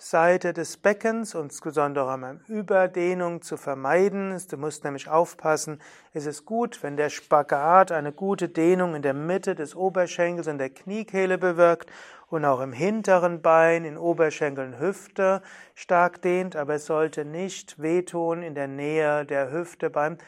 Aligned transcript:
Seite 0.00 0.52
des 0.52 0.76
Beckens, 0.76 1.34
insbesondere 1.34 2.14
um 2.14 2.40
Überdehnung 2.46 3.42
zu 3.42 3.56
vermeiden. 3.56 4.40
Du 4.48 4.56
musst 4.56 4.84
nämlich 4.84 5.08
aufpassen, 5.08 5.80
es 6.12 6.24
ist 6.26 6.44
gut, 6.44 6.82
wenn 6.84 6.96
der 6.96 7.10
Spagat 7.10 7.90
eine 7.90 8.12
gute 8.12 8.48
Dehnung 8.48 8.94
in 8.94 9.02
der 9.02 9.14
Mitte 9.14 9.56
des 9.56 9.74
Oberschenkels 9.74 10.46
und 10.46 10.58
der 10.58 10.70
Kniekehle 10.70 11.36
bewirkt 11.36 11.90
und 12.28 12.44
auch 12.44 12.60
im 12.60 12.72
hinteren 12.72 13.42
Bein, 13.42 13.84
in 13.84 13.98
Oberschenkeln, 13.98 14.78
Hüfte 14.78 15.42
stark 15.74 16.22
dehnt, 16.22 16.54
aber 16.54 16.74
es 16.74 16.86
sollte 16.86 17.24
nicht 17.24 17.82
wehtun 17.82 18.42
in 18.42 18.54
der 18.54 18.68
Nähe 18.68 19.24
der 19.24 19.50
Hüfte 19.50 19.90
beim, 19.90 20.18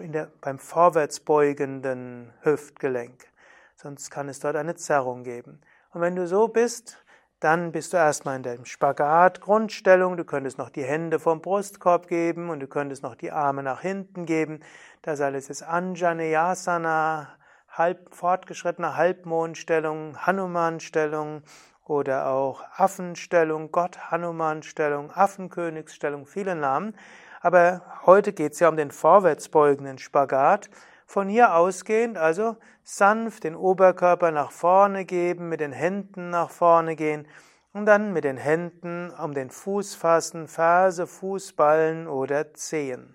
der, 0.00 0.30
beim 0.40 0.58
vorwärtsbeugenden 0.58 2.32
Hüftgelenk. 2.42 3.26
Sonst 3.76 4.10
kann 4.10 4.28
es 4.28 4.40
dort 4.40 4.56
eine 4.56 4.74
Zerrung 4.74 5.22
geben. 5.22 5.60
Und 5.92 6.00
wenn 6.00 6.16
du 6.16 6.26
so 6.26 6.48
bist, 6.48 6.98
dann 7.40 7.70
bist 7.70 7.92
du 7.92 7.96
erstmal 7.96 8.36
in 8.36 8.42
der 8.42 8.58
Spagat-Grundstellung. 8.64 10.16
Du 10.16 10.24
könntest 10.24 10.58
noch 10.58 10.70
die 10.70 10.82
Hände 10.82 11.20
vom 11.20 11.40
Brustkorb 11.40 12.08
geben 12.08 12.50
und 12.50 12.60
du 12.60 12.66
könntest 12.66 13.02
noch 13.02 13.14
die 13.14 13.30
Arme 13.30 13.62
nach 13.62 13.80
hinten 13.80 14.26
geben. 14.26 14.60
Das 15.02 15.20
alles 15.20 15.48
ist 15.48 15.62
Anjaneyasana, 15.62 17.28
halb, 17.68 18.12
fortgeschrittene 18.14 18.96
Halbmondstellung, 18.96 20.16
Hanuman-Stellung 20.26 21.42
oder 21.84 22.26
auch 22.26 22.64
Affenstellung, 22.76 23.70
Gott-Hanuman-Stellung, 23.70 25.12
Affenkönigsstellung, 25.12 26.26
viele 26.26 26.56
Namen. 26.56 26.96
Aber 27.40 27.82
heute 28.08 28.32
geht 28.32 28.54
es 28.54 28.60
ja 28.60 28.70
um 28.70 28.78
den 28.78 28.90
vorwärtsbeugenden 28.90 29.98
Spagat. 29.98 30.70
Von 31.04 31.28
hier 31.28 31.54
ausgehend 31.54 32.16
also 32.16 32.56
sanft 32.82 33.44
den 33.44 33.54
Oberkörper 33.54 34.30
nach 34.30 34.50
vorne 34.50 35.04
geben, 35.04 35.50
mit 35.50 35.60
den 35.60 35.72
Händen 35.72 36.30
nach 36.30 36.48
vorne 36.48 36.96
gehen 36.96 37.28
und 37.74 37.84
dann 37.84 38.14
mit 38.14 38.24
den 38.24 38.38
Händen 38.38 39.10
um 39.10 39.34
den 39.34 39.50
Fuß 39.50 39.94
fassen, 39.94 40.48
Ferse, 40.48 41.06
Fußballen 41.06 42.08
oder 42.08 42.54
Zehen. 42.54 43.14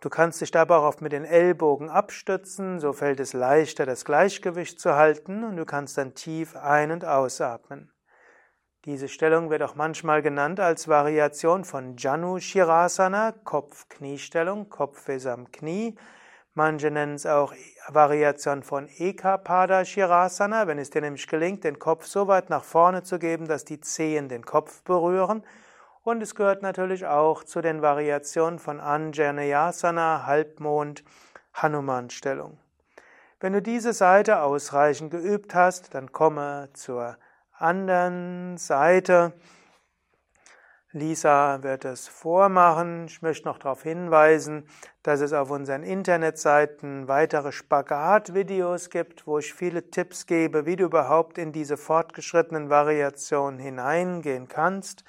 Du 0.00 0.08
kannst 0.08 0.40
dich 0.40 0.52
dabei 0.52 0.76
auch 0.76 0.84
oft 0.84 1.02
mit 1.02 1.10
den 1.10 1.24
Ellbogen 1.24 1.90
abstützen, 1.90 2.78
so 2.78 2.92
fällt 2.92 3.18
es 3.18 3.32
leichter, 3.32 3.86
das 3.86 4.04
Gleichgewicht 4.04 4.78
zu 4.78 4.94
halten 4.94 5.42
und 5.42 5.56
du 5.56 5.66
kannst 5.66 5.98
dann 5.98 6.14
tief 6.14 6.54
ein- 6.54 6.92
und 6.92 7.04
ausatmen. 7.04 7.92
Diese 8.86 9.08
Stellung 9.08 9.50
wird 9.50 9.62
auch 9.62 9.74
manchmal 9.74 10.22
genannt 10.22 10.58
als 10.58 10.88
Variation 10.88 11.64
von 11.64 11.98
Janu 11.98 12.38
Shirasana, 12.38 13.34
Kopf-Knie-Stellung, 13.44 14.70
Kopf 14.70 15.06
ist 15.10 15.26
am 15.26 15.52
Knie. 15.52 15.96
Manche 16.54 16.90
nennen 16.90 17.16
es 17.16 17.26
auch 17.26 17.52
Variation 17.88 18.62
von 18.62 18.88
Ekapada 18.88 19.84
Shirasana, 19.84 20.66
wenn 20.66 20.78
es 20.78 20.88
dir 20.88 21.02
nämlich 21.02 21.26
gelingt, 21.26 21.64
den 21.64 21.78
Kopf 21.78 22.06
so 22.06 22.26
weit 22.26 22.48
nach 22.48 22.64
vorne 22.64 23.02
zu 23.02 23.18
geben, 23.18 23.46
dass 23.46 23.66
die 23.66 23.82
Zehen 23.82 24.30
den 24.30 24.46
Kopf 24.46 24.82
berühren. 24.82 25.44
Und 26.02 26.22
es 26.22 26.34
gehört 26.34 26.62
natürlich 26.62 27.04
auch 27.04 27.44
zu 27.44 27.60
den 27.60 27.82
Variationen 27.82 28.58
von 28.58 28.80
Anjaneyasana, 28.80 30.24
Halbmond, 30.24 31.04
Hanuman-Stellung. 31.52 32.58
Wenn 33.40 33.52
du 33.52 33.60
diese 33.60 33.92
Seite 33.92 34.40
ausreichend 34.40 35.10
geübt 35.10 35.54
hast, 35.54 35.94
dann 35.94 36.12
komme 36.12 36.70
zur 36.72 37.18
anderen 37.60 38.56
Seite. 38.56 39.32
Lisa 40.92 41.62
wird 41.62 41.84
es 41.84 42.08
vormachen. 42.08 43.06
Ich 43.06 43.22
möchte 43.22 43.46
noch 43.46 43.58
darauf 43.58 43.84
hinweisen, 43.84 44.66
dass 45.04 45.20
es 45.20 45.32
auf 45.32 45.50
unseren 45.50 45.84
Internetseiten 45.84 47.06
weitere 47.06 47.52
Spagat-Videos 47.52 48.90
gibt, 48.90 49.24
wo 49.26 49.38
ich 49.38 49.54
viele 49.54 49.90
Tipps 49.90 50.26
gebe, 50.26 50.66
wie 50.66 50.74
du 50.74 50.86
überhaupt 50.86 51.38
in 51.38 51.52
diese 51.52 51.76
fortgeschrittenen 51.76 52.70
Variationen 52.70 53.60
hineingehen 53.60 54.48
kannst. 54.48 55.04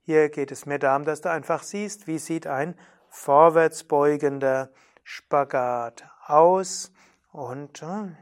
Hier 0.00 0.30
geht 0.30 0.50
es 0.50 0.64
mir 0.64 0.78
darum, 0.78 1.04
dass 1.04 1.20
du 1.20 1.30
einfach 1.30 1.62
siehst, 1.62 2.06
wie 2.06 2.18
sieht 2.18 2.46
ein 2.46 2.74
vorwärtsbeugender 3.10 4.70
Spagat 5.04 6.08
aus 6.24 6.90
und 7.32 7.82
äh, 7.82 8.16